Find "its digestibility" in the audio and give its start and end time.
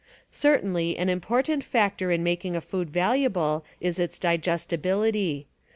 3.99-5.45